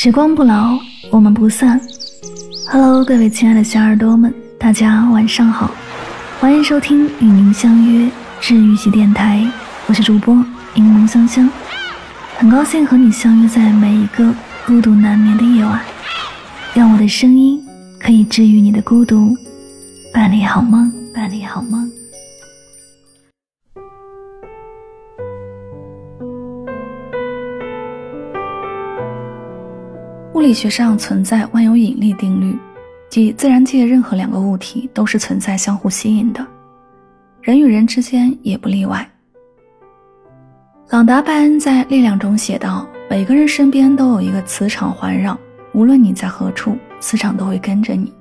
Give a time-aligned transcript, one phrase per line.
[0.00, 0.78] 时光不老，
[1.10, 1.80] 我们不散。
[2.70, 5.72] Hello，各位亲爱的小耳朵们，大家晚上好，
[6.38, 8.08] 欢迎收听与您相约
[8.40, 9.44] 治愈系电台，
[9.88, 10.36] 我是主播
[10.72, 11.50] 柠檬香香，
[12.36, 14.32] 很高兴和你相约在每一个
[14.64, 15.80] 孤独难眠的夜晚，
[16.74, 17.60] 让我的声音
[17.98, 19.36] 可以治愈你的孤独，
[20.14, 21.90] 伴你好梦，伴你好梦。
[30.38, 32.56] 物理学上存在万有引力定律，
[33.10, 36.46] 即自然界任何两个物体都是存在相互吸引的，
[37.42, 39.04] 人与人之间也不例外。
[40.90, 45.36] 朗达·拜恩在《力量》中写道：“每个人身边都有一个磁场环绕，
[45.72, 48.14] 无论你在何处，磁场都会跟着你，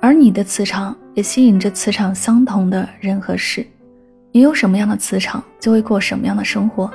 [0.00, 3.62] 而你的磁场也吸引着磁场相同的人和事。
[4.32, 6.90] 你有什么样的磁场，就会过什么样的生活。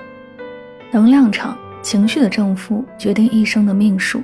[0.91, 4.21] 能量场。”情绪的正负决定一生的命数。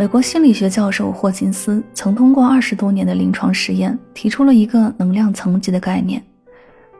[0.00, 6.22] 美国心理学教授霍金斯曾通过二十多年的临床实验，提出了一个能量层级的概念。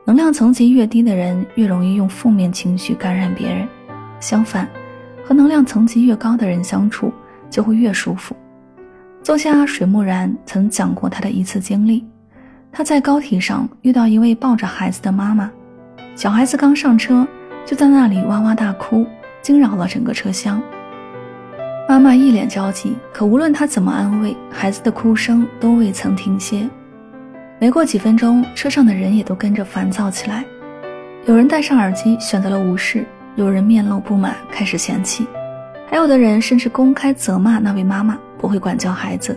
[0.05, 3.67] 能量层级越低的人，越容易用负面情绪感染别人；
[4.21, 4.69] 相反，
[5.25, 7.11] 和能量层级越高的人相处，
[7.49, 8.37] 就会越舒服。
[9.23, 12.05] 作家水木然曾讲过他的一次经历：
[12.71, 15.51] 他在高铁上遇到一位抱着孩子的妈妈，
[16.15, 17.27] 小孩子刚上车，
[17.65, 19.07] 就在那里哇哇大哭。
[19.41, 20.61] 惊扰了整个车厢。
[21.91, 26.71] 妈妈一脸焦急，可无论她怎么安慰，孩子的哭声都未曾停歇。
[27.59, 30.45] 没过几分钟，车上的人也都跟着烦躁起来。
[31.27, 35.27] 有人戴上耳机选择了无视，有人面露不满开始嫌弃，
[35.91, 39.37] 还有的人甚至公开责骂那位妈妈不会管教孩子。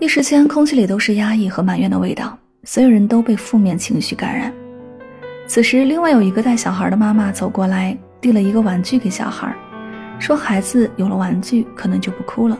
[0.00, 4.52] 一时间，空气里都是压抑和埋怨的味道，所有人都被负面情绪感染。
[5.46, 7.96] 此时，另外有一个带小孩的妈妈走过来。
[8.20, 9.50] 递了一个玩具给小孩，
[10.20, 12.56] 说：“孩子有了玩具，可能就不哭了。”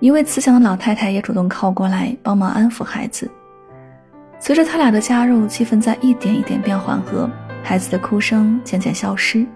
[0.00, 3.30] 一位慈祥的老太太也主动靠过来帮忙安抚孩子。
[4.40, 7.30] 随着他俩的加入，气氛在一点一点变缓和，
[7.62, 9.46] 孩子的哭声渐渐消失，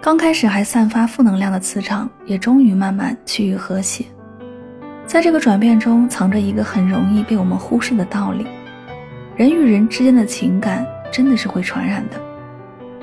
[0.00, 4.04] 刚开始还散发负能量的磁场也终于慢慢趋于和谐。
[5.06, 8.44] 在这个转变中，藏着一个很容易被我们忽视的道理：
[9.36, 12.20] 人与人之间的情感真的是会传染的。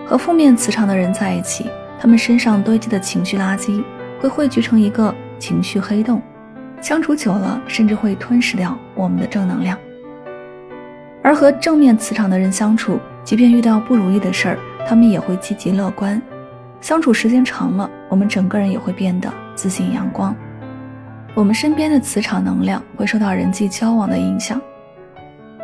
[0.05, 1.65] 和负面磁场的人在一起，
[1.99, 3.83] 他们身上堆积的情绪垃圾
[4.19, 6.21] 会汇聚成一个情绪黑洞，
[6.81, 9.77] 相处久了，甚至会吞噬掉我们的正能量。
[11.23, 16.21] 而和正面磁场的人相处，即便遇到不如意的事儿，他们也会积极乐观。
[16.81, 20.35] 相处时间长了，我们整个人也会变得自信阳光。
[21.33, 24.61] 我们身边的磁场能量会受到人际交往的影响，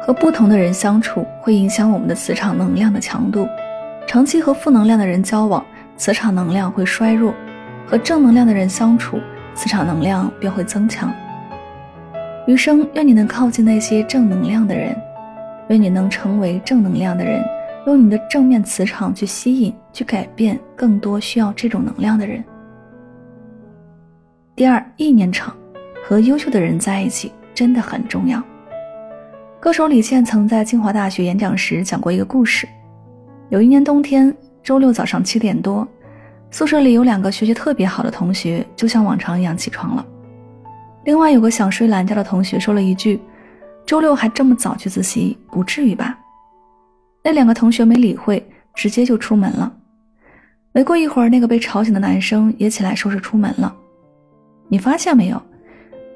[0.02, 3.47] 和不同的人相处会影响我们的磁场能量的强度。
[4.08, 5.64] 长期和负能量的人交往，
[6.01, 7.31] 磁场能量会衰弱；
[7.85, 9.19] 和正能量的人相处，
[9.53, 11.13] 磁场能量便会增强。
[12.47, 15.00] 余生，愿你能靠近那些正能量的人，
[15.69, 17.45] 愿你能成为正能量的人，
[17.85, 22.44] 用你的正面磁场去吸引、去改变更多需要这种能量的人。
[24.56, 25.56] 第二，意念场，
[26.03, 28.41] 和优秀的人在一起真的很重要。
[29.59, 32.67] 歌手李健曾在清华大学演讲时讲过一个故事。
[33.50, 35.88] 有一年冬天，周六早上七点多，
[36.51, 40.05] 宿舍里有两个学习特别好的同学，就像往常一样起床了。
[41.05, 43.19] 另外有个想睡懒觉的同学说了一句
[43.88, 46.17] ：“周六还这么早去自习，不至于吧？”
[47.23, 48.44] 那两个同学没理会，
[48.75, 49.72] 直接就出门了。
[50.73, 53.75] 没过一会儿，那个被吵醒的男生也起来收拾出门了。
[54.67, 55.41] 你发现没有？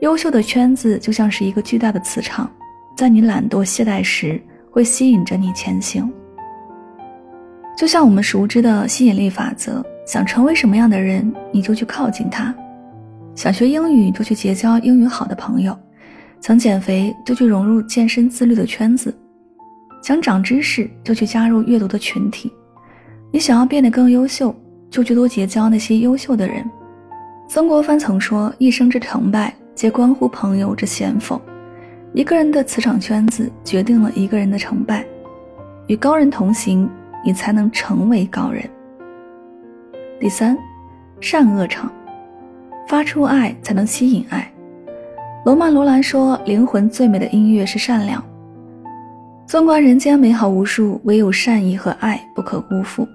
[0.01, 2.49] 优秀的圈子就像是一个巨大的磁场，
[2.95, 4.39] 在你懒惰懈怠时，
[4.69, 6.11] 会吸引着你前行。
[7.75, 12.53] 就像我们熟知的吸引力法则，想成为什么样的人，你就去靠近他；
[13.35, 15.73] 想学英语，就去结交英语好的朋友；
[16.39, 19.11] 想减肥，就去融入健身自律的圈子；
[20.01, 22.49] 想长知识，就去加入阅读的群体。
[23.29, 24.55] 你想要变得更优秀，
[24.89, 26.63] 就去多结交那些优秀的人。
[27.49, 31.39] 曾国藩曾说：“一生之成败，皆关乎朋友之贤否。”
[32.15, 35.05] 一个人的磁场圈子决定了一个人的成败。
[35.87, 36.89] 与高人同行。
[37.25, 38.63] 你才能成为高人。
[40.19, 40.55] 第三，
[41.19, 41.91] 善恶场，
[42.87, 44.49] 发出爱才能吸引爱。
[45.43, 48.23] 罗曼·罗兰说：“灵魂最美的音乐是善良。”
[49.47, 53.07] 纵观人间美好无数，唯有善意和爱不可辜负。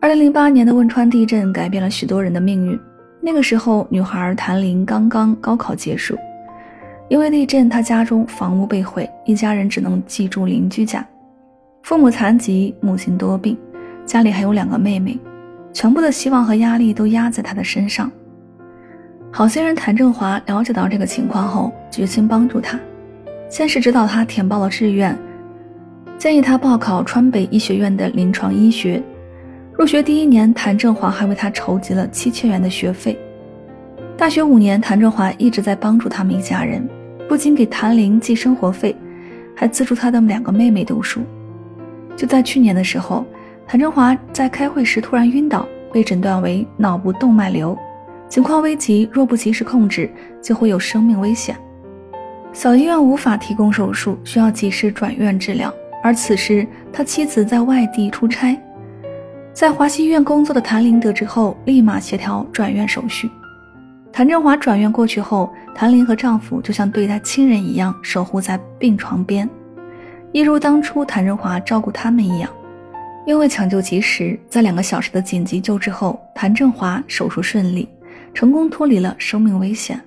[0.00, 2.78] 二零零八年的汶川地震改变了许多人的命运。
[3.20, 6.16] 那个时候，女孩谭玲刚刚高考结束，
[7.08, 11.06] 因为地震，她家中房屋被毁，一家人只能寄住邻居家。
[11.82, 13.58] 父母残疾，母亲多病，
[14.06, 15.18] 家里还有两个妹妹，
[15.72, 18.10] 全部的希望和压力都压在他的身上。
[19.32, 22.78] 好心人谭振华了解到这个情况后，决心帮助他。
[23.48, 25.18] 先是指导他填报了志愿，
[26.16, 29.02] 建议他报考川北医学院的临床医学。
[29.76, 33.18] 入学第一年，谭振华还为他筹集了七千元的学费。
[34.16, 36.88] 大学五年，谭振华一直在帮助他们一家人，
[37.28, 38.94] 不仅给谭玲寄生活费，
[39.56, 41.22] 还资助他的两个妹妹读书。
[42.16, 43.24] 就在去年的时候，
[43.66, 47.76] 谭振华在开会时突然晕倒，被诊断为脑部动脉瘤。
[48.28, 50.10] 情况危急，若不及时控制，
[50.40, 51.54] 就会有生命危险。
[52.52, 55.72] 小医院无法提供手术，需要及时转院治疗。
[56.02, 58.58] 而此时，他妻子在外地出差，
[59.52, 63.30] 在华西医院工作的谭玲得知后，立马协调转院手续。
[64.12, 69.48] 谭振华转院过去后，谭玲和丈夫就像对待亲人一样，守护在病床边，
[70.32, 72.50] 一如当初谭振华照顾他们一样。
[73.24, 77.88] 因为抢救及时，在两个小时的紧急救治后，谭振华手术顺利。
[78.34, 80.00] 成功脱离了生命危险。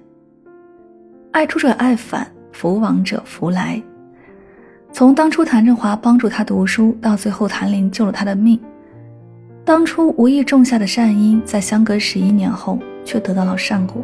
[1.31, 3.79] 爱出者爱返，福往者福来。
[4.91, 8.59] 从当初谭振华帮助他读书，到最后谭林救了他的命，
[9.63, 14.03] 当初无意种下的善因，在相隔十一年后却得到了善果。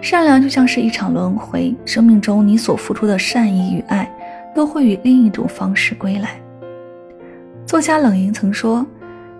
[0.00, 4.10] 善良就像是一场轮回，生命中你所付出的善意与爱，
[4.56, 6.40] 都会以另一种方式归来。
[7.64, 8.84] 作家冷莹曾说：“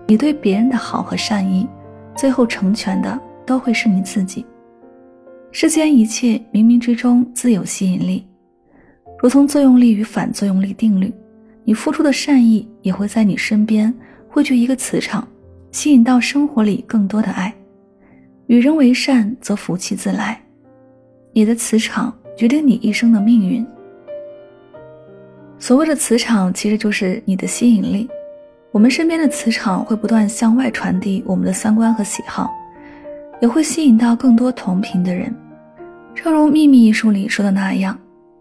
[0.07, 1.67] 你对别人的好和善意，
[2.15, 4.45] 最后成全的。”都会是你自己。
[5.53, 8.27] 世间一切冥冥之中自有吸引力，
[9.17, 11.13] 如同作用力与反作用力定律，
[11.63, 13.93] 你付出的善意也会在你身边
[14.27, 15.25] 汇聚一个磁场，
[15.71, 17.53] 吸引到生活里更多的爱。
[18.47, 20.37] 与人为善，则福气自来。
[21.31, 23.65] 你的磁场决定你一生的命运。
[25.59, 28.09] 所谓的磁场，其实就是你的吸引力。
[28.71, 32.53] 我们身边的磁场会不断向外传递我们的三观和喜好。
[33.39, 35.31] 也会吸引到更多同频的人，
[36.15, 37.95] 正如《秘密》一书里说的那样，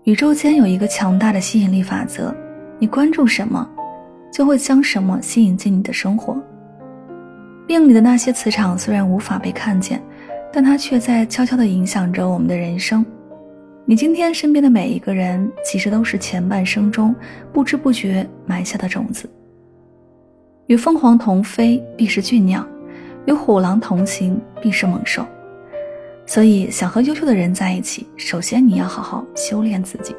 [0.04, 2.34] 宇宙间有一个强大的吸引力法则，
[2.78, 3.68] 你关注什么，
[4.32, 6.34] 就会将什么吸引进你的生活。
[7.66, 10.02] 命里的那些磁场虽然无法被看见，
[10.50, 13.04] 但它却在悄悄地影响着我们的人生。
[13.88, 17.14] 你今天身边的每一个人，其实都是前半生中
[17.52, 19.30] 不知不觉埋下的种子。
[20.66, 22.66] 与凤凰同飞，必是俊鸟。
[23.26, 25.24] 与虎狼同行，必是猛兽。
[26.26, 30.16] 所以，想和优秀的人在一起，首先你要好好修炼自己。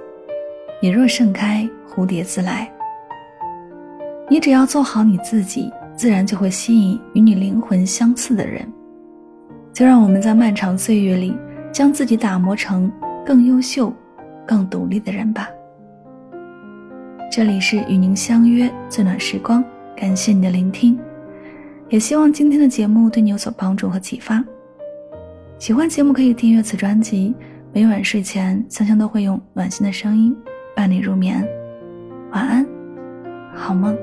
[0.82, 2.72] 你若盛开，蝴蝶自来。
[4.30, 8.66] 你只要做好你自己，自然就会吸引与你灵魂相似的人。
[9.74, 11.36] 就让我们在漫长岁月里，
[11.74, 12.90] 将自己打磨成
[13.28, 13.92] 更优秀、
[14.48, 15.50] 更独立的人吧。
[17.30, 19.62] 这里是与您相约最暖时光，
[19.98, 20.98] 感谢你的聆听。
[21.90, 24.42] 也希望今天的节目对你有所帮助和启发。
[25.60, 27.36] 喜欢节目可以订阅此专辑，
[27.74, 30.34] 每晚睡前香香都会用暖心的声音
[30.74, 31.46] 伴你入眠。
[32.32, 32.66] 晚安，
[33.54, 33.94] 好梦。